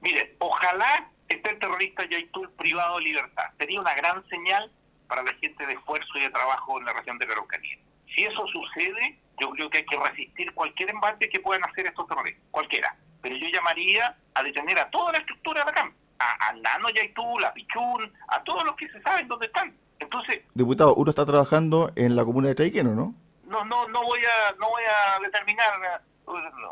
Mire, 0.00 0.36
ojalá 0.38 1.10
esté 1.28 1.50
el 1.50 1.58
terrorista 1.58 2.08
Yaitul 2.08 2.48
privado 2.52 2.98
de 2.98 3.04
libertad. 3.04 3.44
Sería 3.58 3.80
una 3.80 3.94
gran 3.94 4.24
señal 4.28 4.70
para 5.08 5.24
la 5.24 5.32
gente 5.34 5.66
de 5.66 5.72
esfuerzo 5.72 6.12
y 6.16 6.20
de 6.20 6.30
trabajo 6.30 6.78
en 6.78 6.84
la 6.84 6.92
región 6.92 7.18
de 7.18 7.26
la 7.26 7.32
Araucanía. 7.32 7.78
Si 8.14 8.22
eso 8.22 8.46
sucede, 8.46 9.18
yo 9.40 9.50
creo 9.50 9.68
que 9.68 9.78
hay 9.78 9.86
que 9.86 9.98
resistir 9.98 10.52
cualquier 10.54 10.90
embate 10.90 11.28
que 11.28 11.40
puedan 11.40 11.64
hacer 11.64 11.86
estos 11.86 12.06
terroristas, 12.06 12.44
cualquiera. 12.52 12.94
Pero 13.20 13.36
yo 13.36 13.48
llamaría 13.48 14.16
a 14.34 14.42
detener 14.44 14.78
a 14.78 14.90
toda 14.90 15.12
la 15.12 15.18
estructura 15.18 15.60
de 15.60 15.66
la 15.66 15.72
CAM, 15.72 15.94
a, 16.22 16.48
a 16.48 16.52
Nano 16.54 16.88
Yaitul, 16.90 17.44
a 17.44 17.52
Pichún, 17.52 18.12
a 18.28 18.42
todos 18.44 18.64
los 18.64 18.76
que 18.76 18.88
se 18.88 19.00
saben 19.02 19.28
dónde 19.28 19.46
están. 19.46 19.74
Entonces, 19.98 20.42
Diputado, 20.54 20.94
uno 20.94 21.10
está 21.10 21.24
trabajando 21.24 21.92
en 21.96 22.16
la 22.16 22.24
comuna 22.24 22.48
de 22.48 22.54
Traiqueno, 22.54 22.94
¿no? 22.94 23.14
no 23.52 23.64
no 23.64 23.86
no 23.88 24.02
voy 24.02 24.20
a 24.20 24.52
no 24.58 24.70
voy 24.70 24.82
a 24.84 25.20
determinar 25.20 26.02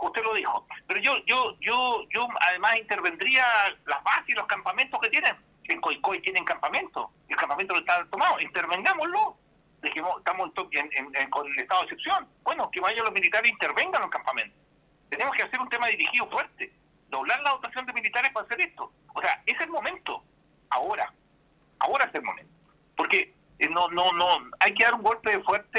usted 0.03 0.23
lo 0.23 0.35
dijo. 0.35 0.67
Pero 0.87 1.01
yo 1.01 1.13
yo 1.27 1.57
yo 1.61 2.07
yo 2.11 2.27
además 2.41 2.79
intervendría 2.79 3.45
las 3.85 4.03
bases 4.03 4.29
y 4.29 4.33
los 4.33 4.47
campamentos 4.47 4.99
que 5.01 5.11
tienen. 5.11 5.37
En 5.65 5.81
Coicoy 5.81 6.21
tienen 6.21 6.45
campamento 6.45 7.13
el 7.29 7.37
campamento 7.37 7.75
lo 7.75 7.81
está 7.81 8.05
tomado. 8.11 8.41
Intervengámoslo. 8.41 9.37
Dijimos, 9.83 10.19
estamos 10.19 10.51
en, 10.73 11.31
con 11.31 11.47
el 11.47 11.59
estado 11.59 11.81
de 11.83 11.85
excepción. 11.87 12.29
Bueno 12.43 12.71
que 12.71 12.81
vayan 12.81 13.05
los 13.05 13.15
militares 13.15 13.51
intervengan 13.51 13.97
en 13.97 14.03
los 14.03 14.11
campamentos. 14.11 14.59
Tenemos 15.09 15.35
que 15.37 15.43
hacer 15.43 15.61
un 15.61 15.69
tema 15.69 15.87
dirigido 15.89 16.29
fuerte 16.29 16.73
doblar 17.11 17.41
la 17.43 17.51
dotación 17.51 17.87
de 17.87 17.93
militares 17.93 18.33
para 18.33 18.47
hacer 18.47 18.61
esto. 18.61 18.93
O 19.15 19.21
sea 19.21 19.43
es 19.47 19.61
el 19.61 19.71
momento. 19.71 20.23
Ahora. 20.71 21.13
Ahora 21.79 22.07
es 22.07 22.15
el 22.15 22.23
momento. 22.23 22.53
Porque 22.97 23.35
eh, 23.59 23.69
no 23.69 23.89
no 23.89 24.13
no 24.13 24.39
hay 24.61 24.75
que 24.75 24.85
dar 24.85 24.95
un 24.95 25.03
golpe 25.03 25.39
fuerte 25.41 25.79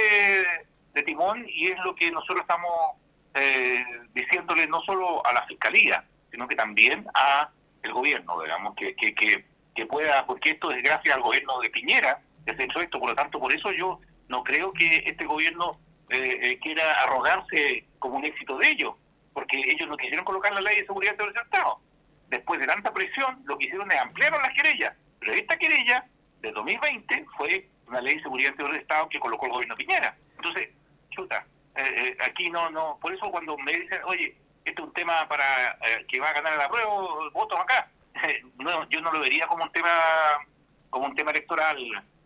de 0.93 1.03
timón 1.03 1.45
y 1.47 1.67
es 1.67 1.79
lo 1.79 1.95
que 1.95 2.11
nosotros 2.11 2.41
estamos 2.41 2.97
eh, 3.33 3.83
diciéndole 4.13 4.67
no 4.67 4.81
solo 4.81 5.25
a 5.25 5.33
la 5.33 5.45
fiscalía, 5.47 6.03
sino 6.31 6.47
que 6.47 6.55
también 6.55 7.07
a 7.13 7.50
el 7.83 7.93
gobierno, 7.93 8.41
digamos, 8.41 8.75
que, 8.75 8.95
que, 8.95 9.13
que, 9.13 9.85
pueda, 9.88 10.25
porque 10.25 10.51
esto 10.51 10.71
es 10.71 10.83
gracias 10.83 11.15
al 11.15 11.21
gobierno 11.21 11.59
de 11.59 11.69
Piñera 11.69 12.19
que 12.45 12.55
se 12.55 12.63
hecho 12.63 12.79
esto, 12.79 13.00
por 13.00 13.09
lo 13.09 13.15
tanto, 13.15 13.39
por 13.39 13.51
eso 13.51 13.71
yo 13.71 14.00
no 14.27 14.43
creo 14.43 14.71
que 14.73 15.03
este 15.05 15.25
gobierno 15.25 15.79
eh, 16.09 16.39
eh, 16.41 16.59
quiera 16.59 17.01
arrogarse 17.03 17.85
como 18.00 18.17
un 18.17 18.25
éxito 18.25 18.57
de 18.57 18.69
ellos, 18.69 18.95
porque 19.33 19.57
ellos 19.57 19.88
no 19.88 19.97
quisieron 19.97 20.25
colocar 20.25 20.53
la 20.53 20.61
ley 20.61 20.77
de 20.77 20.85
seguridad 20.85 21.15
del 21.15 21.29
Estado. 21.29 21.79
Después 22.27 22.59
de 22.59 22.67
tanta 22.67 22.93
presión, 22.93 23.41
lo 23.45 23.57
que 23.57 23.65
hicieron 23.65 23.91
es 23.91 24.00
ampliar 24.00 24.31
las 24.31 24.53
querellas, 24.53 24.95
pero 25.19 25.33
esta 25.33 25.57
querella 25.57 26.05
de 26.41 26.51
2020 26.51 27.25
fue 27.38 27.67
una 27.88 28.01
ley 28.01 28.15
de 28.15 28.23
seguridad 28.23 28.53
del 28.55 28.75
Estado 28.75 29.09
que 29.09 29.19
colocó 29.19 29.45
el 29.45 29.51
gobierno 29.51 29.75
Piñera. 29.75 30.15
Entonces, 30.38 30.69
chuta, 31.09 31.45
eh, 31.75 31.83
eh, 31.95 32.17
aquí 32.23 32.50
no, 32.50 32.69
no, 32.69 32.97
por 33.01 33.13
eso 33.13 33.29
cuando 33.29 33.57
me 33.57 33.73
dicen, 33.73 34.00
oye, 34.05 34.35
este 34.65 34.81
es 34.81 34.88
un 34.88 34.93
tema 34.93 35.27
para 35.27 35.71
eh, 35.71 36.05
que 36.07 36.19
va 36.19 36.29
a 36.29 36.33
ganar 36.33 36.57
la 36.57 36.69
prueba, 36.69 36.89
votos 37.33 37.59
acá, 37.59 37.89
no, 38.57 38.88
yo 38.89 39.01
no 39.01 39.11
lo 39.11 39.19
vería 39.19 39.47
como 39.47 39.63
un 39.63 39.71
tema 39.71 39.89
como 40.89 41.05
un 41.05 41.15
tema 41.15 41.31
electoral, 41.31 41.77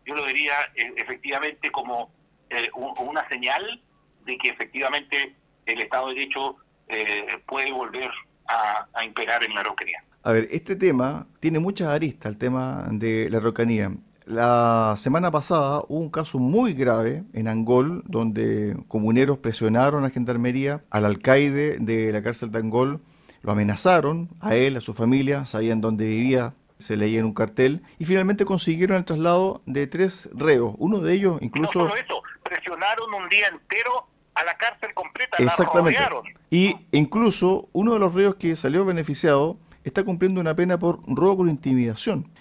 yo 0.06 0.16
lo 0.16 0.24
vería 0.24 0.54
eh, 0.76 0.94
efectivamente 0.98 1.72
como 1.72 2.12
eh, 2.50 2.70
una 2.74 3.28
señal 3.30 3.82
de 4.26 4.38
que 4.38 4.50
efectivamente 4.50 5.36
el 5.66 5.82
Estado 5.82 6.10
de 6.10 6.16
Derecho 6.16 6.58
eh, 6.88 7.26
puede 7.48 7.72
volver 7.72 8.10
a, 8.48 8.88
a, 8.94 9.06
imperar 9.06 9.44
en 9.44 9.54
la 9.54 9.62
Araucanía. 9.62 10.04
A 10.24 10.32
ver, 10.32 10.48
este 10.52 10.76
tema 10.76 11.28
tiene 11.40 11.60
muchas 11.60 11.90
aristas, 11.90 12.32
el 12.32 12.38
tema 12.38 12.88
de 12.92 13.30
la 13.30 13.38
Araucanía. 13.38 13.92
La 14.26 14.96
semana 14.98 15.30
pasada 15.30 15.84
hubo 15.88 16.00
un 16.00 16.10
caso 16.10 16.40
muy 16.40 16.74
grave 16.74 17.24
en 17.34 17.48
Angol, 17.48 18.02
donde 18.08 18.76
comuneros 18.88 19.38
presionaron 19.38 20.04
a 20.04 20.10
Gendarmería, 20.10 20.82
al 20.90 21.06
alcaide 21.06 21.78
de 21.78 22.12
la 22.12 22.24
cárcel 22.24 22.52
de 22.52 22.58
Angol, 22.58 23.02
lo 23.44 23.52
amenazaron, 23.52 24.30
a 24.42 24.56
él, 24.56 24.78
a 24.78 24.82
su 24.82 24.96
familia, 24.96 25.46
sabían 25.46 25.80
dónde 25.80 26.08
vivía, 26.08 26.56
se 26.80 26.98
leía 26.98 27.20
en 27.20 27.26
un 27.26 27.36
cartel, 27.36 27.84
y 28.00 28.06
finalmente 28.06 28.46
consiguieron 28.46 28.98
el 28.98 29.06
traslado 29.06 29.62
de 29.68 29.86
tres 29.86 30.28
reos. 30.34 30.74
Uno 30.80 31.02
de 31.02 31.14
ellos 31.14 31.38
incluso... 31.42 31.78
No 31.78 31.90
solo 31.90 31.96
eso, 31.96 32.24
presionaron 32.44 33.14
un 33.14 33.30
día 33.30 33.48
entero 33.50 34.08
a 34.36 34.44
la 34.44 34.58
cárcel 34.58 34.94
completa, 34.94 35.38
Exactamente. 35.40 36.00
la. 36.00 36.22
Y 36.50 36.76
incluso 36.92 37.70
uno 37.74 37.94
de 37.94 38.00
los 38.00 38.14
reos 38.14 38.36
que 38.36 38.56
salió 38.56 38.86
beneficiado 38.86 39.58
está 39.84 40.04
cumpliendo 40.04 40.42
una 40.42 40.56
pena 40.56 40.78
por 40.78 41.00
robo 41.08 41.38
con 41.38 41.50
intimidación. 41.50 42.32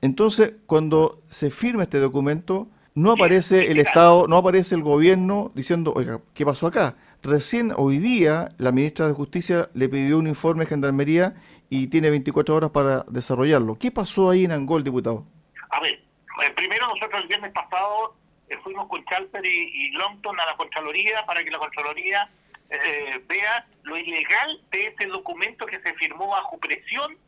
Entonces, 0.00 0.54
cuando 0.66 1.22
se 1.28 1.50
firma 1.50 1.84
este 1.84 1.98
documento, 1.98 2.68
no 2.94 3.12
aparece 3.12 3.70
el 3.70 3.78
Estado, 3.78 4.26
no 4.26 4.38
aparece 4.38 4.74
el 4.74 4.82
gobierno 4.82 5.52
diciendo, 5.54 5.92
oiga, 5.94 6.20
¿qué 6.34 6.46
pasó 6.46 6.66
acá? 6.66 6.96
Recién 7.22 7.72
hoy 7.76 7.98
día 7.98 8.48
la 8.56 8.72
ministra 8.72 9.06
de 9.06 9.12
Justicia 9.12 9.68
le 9.74 9.88
pidió 9.88 10.18
un 10.18 10.26
informe 10.26 10.64
de 10.64 10.70
Gendarmería 10.70 11.34
y 11.68 11.88
tiene 11.88 12.08
24 12.10 12.54
horas 12.54 12.70
para 12.70 13.04
desarrollarlo. 13.08 13.78
¿Qué 13.78 13.90
pasó 13.90 14.30
ahí 14.30 14.44
en 14.44 14.52
Angol, 14.52 14.82
diputado? 14.82 15.26
A 15.70 15.80
ver, 15.80 15.92
eh, 15.92 16.52
primero 16.54 16.86
nosotros 16.86 17.20
el 17.22 17.28
viernes 17.28 17.52
pasado 17.52 18.16
fuimos 18.62 18.88
con 18.88 19.04
Chalper 19.06 19.44
y, 19.44 19.70
y, 19.72 19.90
Longton 19.92 20.38
a 20.38 20.46
la 20.46 20.56
Contraloría 20.56 21.24
para 21.26 21.42
que 21.42 21.50
la 21.50 21.58
Contraloría 21.58 22.30
eh, 22.70 23.20
vea 23.26 23.66
lo 23.82 23.96
ilegal 23.96 24.60
de 24.70 24.88
ese 24.88 25.06
documento 25.06 25.66
que 25.66 25.80
se 25.80 25.94
firmó 25.94 26.28
bajo 26.28 26.58
presión 26.58 27.18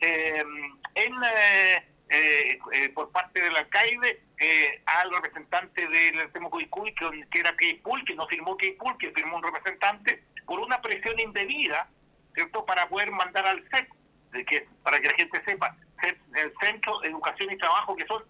eh, 0.00 0.44
en 0.94 1.14
eh, 2.08 2.58
eh, 2.72 2.88
por 2.90 3.10
parte 3.10 3.40
del 3.40 3.56
alcaide 3.56 4.22
eh, 4.38 4.80
al 4.86 5.10
representante 5.10 5.88
del 5.88 6.30
Temocoicuy, 6.30 6.94
que, 6.94 7.26
que 7.30 7.40
era 7.40 7.56
Keipul, 7.56 8.04
que 8.04 8.14
no 8.14 8.28
firmó 8.28 8.56
Keipul, 8.56 8.96
que 8.96 9.10
firmó 9.10 9.38
un 9.38 9.42
representante, 9.42 10.22
por 10.46 10.60
una 10.60 10.80
presión 10.80 11.18
indebida, 11.18 11.88
¿cierto?, 12.32 12.64
para 12.64 12.88
poder 12.88 13.10
mandar 13.10 13.46
al 13.46 13.64
CEP, 13.70 13.88
de 14.30 14.44
que, 14.44 14.68
para 14.84 15.00
que 15.00 15.08
la 15.08 15.14
gente 15.14 15.42
sepa, 15.44 15.76
el 16.02 16.52
Centro 16.60 17.00
de 17.00 17.08
Educación 17.08 17.50
y 17.50 17.58
Trabajo, 17.58 17.96
que 17.96 18.06
son 18.06 18.22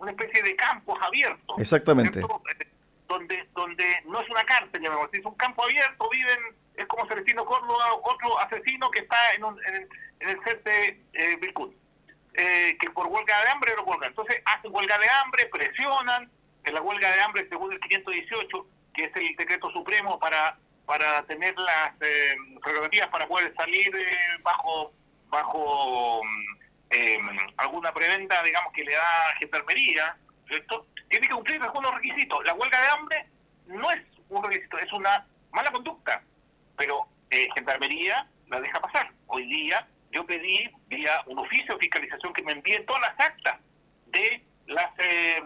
una 0.00 0.10
especie 0.12 0.42
de 0.42 0.56
campos 0.56 0.98
abiertos. 1.00 1.56
Exactamente. 1.58 2.20
Donde, 3.06 3.48
donde 3.54 4.02
no 4.06 4.20
es 4.20 4.30
una 4.30 4.44
cárcel, 4.44 4.84
es 5.12 5.24
un 5.24 5.34
campo 5.34 5.64
abierto, 5.64 6.08
viven, 6.10 6.38
es 6.76 6.86
como 6.86 7.06
Celestino 7.08 7.44
Córdoba, 7.44 7.94
otro 8.02 8.38
asesino 8.38 8.88
que 8.90 9.00
está 9.00 9.34
en, 9.34 9.44
un, 9.44 9.58
en, 9.66 10.28
el 10.28 10.38
CEP 10.44 10.64
de 10.64 10.86
eh, 11.14 11.54
eh, 12.34 12.76
que 12.78 12.90
por 12.90 13.08
huelga 13.08 13.42
de 13.42 13.50
hambre 13.50 13.74
no 13.76 13.82
huelga. 13.82 14.06
Entonces 14.06 14.40
hacen 14.44 14.72
huelga 14.72 14.96
de 14.98 15.08
hambre, 15.08 15.46
presionan, 15.46 16.30
en 16.62 16.74
la 16.74 16.82
huelga 16.82 17.10
de 17.10 17.20
hambre 17.20 17.48
según 17.48 17.72
el 17.72 17.80
518, 17.80 18.66
que 18.94 19.04
es 19.04 19.16
el 19.16 19.34
decreto 19.36 19.70
supremo 19.70 20.18
para 20.18 20.56
para 20.90 21.22
tener 21.26 21.56
las 21.56 21.94
eh, 22.00 22.34
prerrogativas 22.60 23.08
para 23.10 23.28
poder 23.28 23.54
salir 23.54 23.94
eh, 23.94 24.18
bajo 24.42 24.92
bajo 25.28 26.20
eh, 26.90 27.18
alguna 27.56 27.92
prebenda, 27.92 28.42
digamos, 28.42 28.72
que 28.72 28.84
le 28.84 28.94
da 28.94 29.34
gendarmería, 29.38 30.16
¿cierto? 30.46 30.86
Tiene 31.08 31.26
que 31.26 31.34
cumplir 31.34 31.62
algunos 31.62 31.94
requisitos. 31.94 32.44
La 32.44 32.54
huelga 32.54 32.80
de 32.80 32.88
hambre 32.88 33.26
no 33.66 33.90
es 33.90 34.02
un 34.28 34.42
requisito, 34.42 34.78
es 34.78 34.92
una 34.92 35.26
mala 35.52 35.70
conducta, 35.70 36.22
pero 36.76 37.06
eh, 37.30 37.48
gendarmería 37.54 38.26
la 38.48 38.60
deja 38.60 38.80
pasar. 38.80 39.10
Hoy 39.26 39.46
día 39.46 39.86
yo 40.12 40.26
pedí 40.26 40.68
vía 40.88 41.22
un 41.26 41.38
oficio 41.38 41.74
de 41.74 41.80
fiscalización 41.80 42.32
que 42.32 42.42
me 42.42 42.52
envíen 42.52 42.84
todas 42.86 43.02
las 43.02 43.20
actas 43.20 43.60
de 44.06 44.44
las 44.66 44.90
eh, 44.98 45.42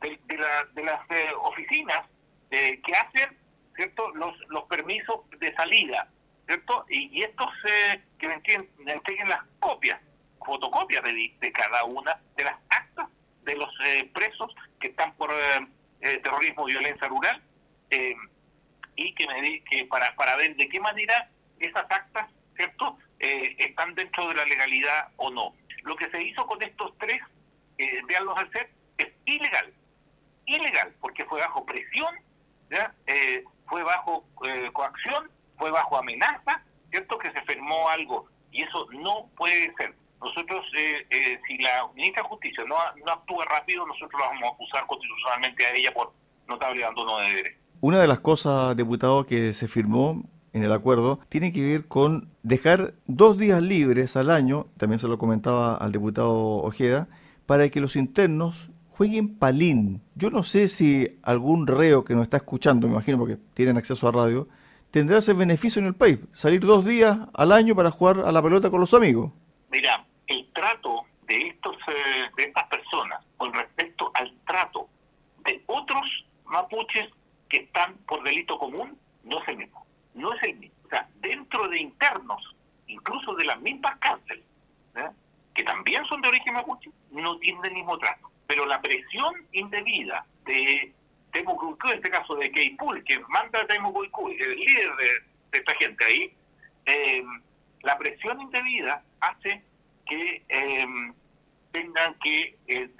de, 0.00 0.18
de, 0.26 0.84
las 0.84 1.10
eh, 1.10 1.30
oficinas 1.42 2.06
eh, 2.50 2.80
que 2.80 2.94
hacen 2.94 3.36
cierto 3.74 4.14
los 4.14 4.34
los 4.48 4.64
permisos 4.64 5.28
de 5.38 5.54
salida 5.54 6.08
cierto 6.46 6.86
y, 6.88 7.22
estos 7.22 7.50
que 8.18 8.26
me 8.26 8.34
entreguen, 8.34 8.37
las 8.37 8.37
copias 8.37 8.37
de, 11.00 11.52
cada 11.52 11.84
una 11.84 12.20
de 12.36 12.44
las 12.44 12.56
actas 12.68 13.08
de 13.44 13.56
los 13.56 13.70
presos 14.12 14.54
que 14.80 14.88
están 14.88 15.14
por 15.14 15.30
terrorismo 16.00 16.68
y 16.68 16.72
violencia 16.72 17.08
rural 17.08 17.42
y 18.96 19.14
que 19.14 19.26
me 19.26 19.62
que 19.64 19.86
para 19.86 20.14
para 20.16 20.36
ver 20.36 20.54
de 20.56 20.68
qué 20.68 20.80
manera 20.80 21.30
esas 21.58 21.90
actas 21.90 22.28
cierto 22.56 22.98
eh, 23.20 23.56
están 23.58 23.94
dentro 23.94 24.28
de 24.28 24.34
la 24.34 24.44
legalidad 24.44 25.08
o 25.16 25.30
no. 25.30 25.54
Lo 25.82 25.96
que 25.96 26.10
se 26.10 26.22
hizo 26.22 26.46
con 26.46 26.62
estos 26.62 26.96
tres, 26.98 27.20
eh, 27.78 28.00
veanlos 28.06 28.36
al 28.36 28.50
set, 28.52 28.70
es 28.98 29.08
ilegal. 29.24 29.72
Ilegal, 30.46 30.94
porque 31.00 31.24
fue 31.24 31.40
bajo 31.40 31.64
presión, 31.64 32.14
¿ya? 32.70 32.94
Eh, 33.06 33.44
fue 33.66 33.82
bajo 33.82 34.24
eh, 34.44 34.70
coacción, 34.72 35.30
fue 35.56 35.70
bajo 35.70 35.98
amenaza, 35.98 36.62
¿cierto? 36.90 37.18
Que 37.18 37.32
se 37.32 37.42
firmó 37.42 37.88
algo. 37.88 38.28
Y 38.50 38.62
eso 38.62 38.86
no 38.92 39.28
puede 39.36 39.74
ser. 39.76 39.94
Nosotros, 40.20 40.64
si 40.72 41.58
la 41.58 41.88
ministra 41.94 42.22
de 42.22 42.28
Justicia 42.28 42.64
no, 42.66 42.76
no 43.04 43.12
actúa 43.12 43.44
rápido, 43.44 43.86
nosotros 43.86 44.20
la 44.20 44.28
vamos 44.28 44.42
a 44.44 44.54
acusar 44.54 44.86
constitucionalmente 44.86 45.66
a 45.66 45.74
ella 45.74 45.92
por 45.94 46.12
notable 46.48 46.84
abandono 46.84 47.18
de 47.18 47.28
deberes. 47.28 47.56
Una 47.80 48.00
de 48.00 48.08
las 48.08 48.18
cosas, 48.20 48.76
diputado, 48.76 49.26
que 49.26 49.52
se 49.52 49.68
firmó 49.68 50.24
en 50.52 50.64
el 50.64 50.72
acuerdo 50.72 51.20
tiene 51.28 51.52
que 51.52 51.62
ver 51.62 51.86
con 51.86 52.30
dejar 52.42 52.94
dos 53.06 53.38
días 53.38 53.62
libres 53.62 54.16
al 54.16 54.30
año, 54.30 54.66
también 54.76 54.98
se 54.98 55.06
lo 55.06 55.18
comentaba 55.18 55.76
al 55.76 55.92
diputado 55.92 56.34
Ojeda, 56.34 57.08
para 57.46 57.68
que 57.68 57.80
los 57.80 57.94
internos 57.94 58.70
jueguen 58.90 59.38
palín. 59.38 60.02
Yo 60.16 60.30
no 60.30 60.42
sé 60.42 60.68
si 60.68 61.20
algún 61.22 61.68
reo 61.68 62.04
que 62.04 62.14
nos 62.14 62.24
está 62.24 62.38
escuchando, 62.38 62.88
me 62.88 62.94
imagino 62.94 63.18
porque 63.18 63.38
tienen 63.54 63.76
acceso 63.76 64.08
a 64.08 64.12
radio, 64.12 64.48
tendrá 64.90 65.18
ese 65.18 65.34
beneficio 65.34 65.80
en 65.80 65.86
el 65.86 65.94
país, 65.94 66.18
salir 66.32 66.62
dos 66.62 66.84
días 66.84 67.16
al 67.34 67.52
año 67.52 67.76
para 67.76 67.92
jugar 67.92 68.20
a 68.20 68.32
la 68.32 68.42
pelota 68.42 68.70
con 68.70 68.80
los 68.80 68.94
amigos. 68.94 69.30
Mira, 69.70 70.04
el 70.28 70.50
trato 70.52 71.04
de 71.22 71.48
estos 71.48 71.76
eh, 71.88 72.30
de 72.36 72.44
estas 72.44 72.64
personas 72.64 73.24
con 73.36 73.52
respecto 73.52 74.10
al 74.14 74.32
trato 74.46 74.88
de 75.44 75.62
otros 75.66 76.06
mapuches 76.46 77.08
que 77.48 77.58
están 77.58 77.96
por 78.06 78.22
delito 78.22 78.58
común 78.58 78.98
no 79.24 79.42
es 79.42 79.48
el 79.48 79.56
mismo 79.58 79.88
no 80.18 80.34
es 80.34 80.42
el 80.42 80.56
mismo. 80.56 80.76
O 80.84 80.88
sea, 80.88 81.08
dentro 81.20 81.68
de 81.68 81.80
internos, 81.80 82.56
incluso 82.86 83.34
de 83.34 83.44
las 83.44 83.60
mismas 83.60 83.96
cárceles, 83.98 84.44
¿eh? 84.96 85.08
que 85.54 85.62
también 85.64 86.04
son 86.06 86.20
de 86.20 86.28
origen 86.28 86.54
mapuche, 86.54 86.90
no 87.10 87.38
tienen 87.38 87.64
el 87.64 87.74
mismo 87.74 87.98
trato. 87.98 88.30
Pero 88.46 88.66
la 88.66 88.80
presión 88.80 89.34
indebida 89.52 90.26
de 90.44 90.92
Temo 91.32 91.76
en 91.84 91.90
este 91.92 92.10
caso 92.10 92.34
de 92.36 92.50
Keipul, 92.50 93.04
que 93.04 93.20
manda 93.28 93.60
a 93.60 93.66
Temo 93.66 93.92
el 94.02 94.56
líder 94.56 94.96
de, 94.96 95.58
esta 95.58 95.74
gente 95.74 96.04
ahí, 96.04 96.32
eh, 96.86 97.24
la 97.82 97.98
presión 97.98 98.40
indebida 98.40 99.02
hace 99.20 99.62
que 100.08 100.44
eh, 100.48 100.86
tengan 101.72 102.14
que 102.14 102.58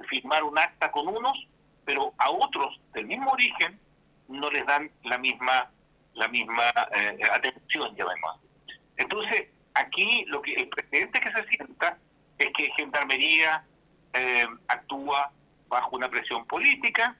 firmar 0.08 0.44
un 0.44 0.58
acta 0.58 0.90
con 0.90 1.08
unos, 1.08 1.46
pero 1.84 2.12
a 2.18 2.30
otros 2.30 2.80
del 2.92 3.06
mismo 3.06 3.30
origen 3.32 3.80
no 4.28 4.50
les 4.50 4.66
dan 4.66 4.90
la 5.04 5.18
misma 5.18 5.70
la 6.18 6.28
misma 6.28 6.64
eh, 6.92 7.18
atención, 7.32 7.94
llamemos. 7.96 8.40
Entonces, 8.96 9.48
aquí 9.74 10.24
lo 10.26 10.42
que 10.42 10.54
el 10.54 10.68
precedente 10.68 11.20
que 11.20 11.32
se 11.32 11.48
sienta 11.48 11.96
es 12.36 12.48
que 12.52 12.70
Gendarmería 12.76 13.64
eh, 14.12 14.46
actúa 14.66 15.30
bajo 15.68 15.96
una 15.96 16.08
presión 16.08 16.44
política 16.46 17.16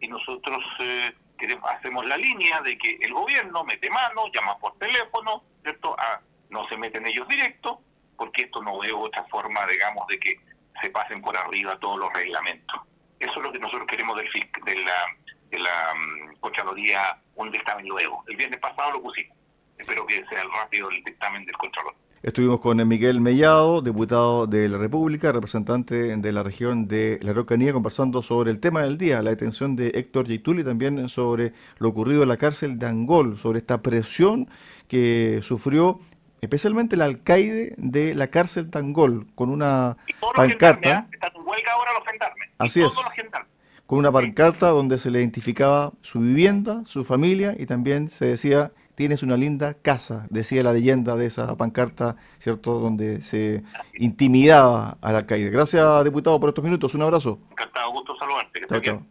y 0.00 0.08
nosotros 0.08 0.64
eh, 0.80 1.14
queremos, 1.38 1.70
hacemos 1.70 2.04
la 2.06 2.16
línea 2.16 2.60
de 2.62 2.76
que 2.76 2.98
el 3.00 3.12
gobierno 3.12 3.64
mete 3.64 3.88
mano, 3.90 4.24
llama 4.34 4.58
por 4.58 4.76
teléfono, 4.78 5.44
¿cierto? 5.62 5.98
A, 5.98 6.20
no 6.50 6.68
se 6.68 6.76
meten 6.76 7.06
ellos 7.06 7.28
directo, 7.28 7.80
porque 8.16 8.42
esto 8.42 8.62
no 8.62 8.78
veo 8.78 9.00
otra 9.00 9.24
forma, 9.24 9.66
digamos, 9.66 10.06
de 10.08 10.18
que 10.18 10.36
se 10.80 10.90
pasen 10.90 11.20
por 11.20 11.36
arriba 11.36 11.78
todos 11.78 11.98
los 11.98 12.12
reglamentos. 12.12 12.80
Eso 13.18 13.32
es 13.36 13.42
lo 13.42 13.52
que 13.52 13.58
nosotros 13.58 13.86
queremos 13.86 14.16
del, 14.16 14.28
de 14.64 14.74
la, 14.82 14.94
de 15.50 15.58
la 15.58 15.92
um, 15.94 16.32
un 17.36 17.50
dictamen 17.50 17.86
luego. 17.86 18.24
El 18.28 18.36
viernes 18.36 18.60
pasado 18.60 18.92
lo 18.92 19.02
pusimos. 19.02 19.36
Espero 19.78 20.06
que 20.06 20.24
sea 20.26 20.44
rápido 20.44 20.90
el 20.90 21.02
dictamen 21.04 21.44
del 21.44 21.56
Contralor. 21.56 21.94
Estuvimos 22.22 22.60
con 22.60 22.86
Miguel 22.86 23.20
Mellado, 23.20 23.82
diputado 23.82 24.46
de 24.46 24.68
la 24.68 24.78
República, 24.78 25.32
representante 25.32 26.16
de 26.16 26.32
la 26.32 26.44
región 26.44 26.86
de 26.86 27.18
la 27.20 27.32
Araucanía, 27.32 27.72
conversando 27.72 28.22
sobre 28.22 28.52
el 28.52 28.60
tema 28.60 28.82
del 28.82 28.96
día, 28.96 29.22
la 29.22 29.30
detención 29.30 29.74
de 29.74 29.88
Héctor 29.88 30.28
Yaitul 30.28 30.60
y 30.60 30.64
también 30.64 31.08
sobre 31.08 31.52
lo 31.78 31.88
ocurrido 31.88 32.22
en 32.22 32.28
la 32.28 32.36
cárcel 32.36 32.78
de 32.78 32.86
Angol, 32.86 33.38
sobre 33.38 33.58
esta 33.58 33.82
presión 33.82 34.48
que 34.86 35.40
sufrió 35.42 35.98
especialmente 36.42 36.96
el 36.96 37.02
alcaide 37.02 37.74
de 37.78 38.14
la 38.14 38.26
cárcel 38.26 38.68
Tangol, 38.68 39.28
con 39.34 39.48
una 39.48 39.96
pancarta. 40.34 40.90
¿eh? 40.90 41.06
están 41.12 41.30
en 41.36 41.46
huelga 41.46 41.72
ahora 41.72 41.92
los 41.94 42.04
gendarmes. 42.04 42.50
Así 42.58 42.82
es. 42.82 42.92
con 43.86 43.98
una 44.00 44.10
pancarta 44.10 44.68
donde 44.70 44.98
se 44.98 45.10
le 45.10 45.20
identificaba 45.20 45.92
su 46.02 46.20
vivienda, 46.20 46.82
su 46.86 47.04
familia 47.04 47.54
y 47.56 47.66
también 47.66 48.10
se 48.10 48.26
decía 48.26 48.72
tienes 48.96 49.22
una 49.22 49.36
linda 49.36 49.74
casa, 49.74 50.26
decía 50.30 50.62
la 50.62 50.72
leyenda 50.72 51.16
de 51.16 51.26
esa 51.26 51.56
pancarta, 51.56 52.16
¿cierto? 52.38 52.78
Donde 52.78 53.22
se 53.22 53.62
intimidaba 53.94 54.98
al 55.00 55.16
alcaide. 55.16 55.48
Gracias, 55.48 56.04
diputado, 56.04 56.38
por 56.38 56.50
estos 56.50 56.64
minutos. 56.64 56.94
Un 56.94 57.02
abrazo. 57.02 57.38
Encantado, 57.52 57.90
gusto 57.92 58.16
saludarte. 58.16 58.60
Que 58.60 58.82
chao. 58.82 59.02